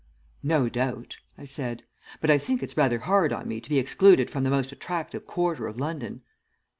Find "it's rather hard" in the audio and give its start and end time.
2.63-3.31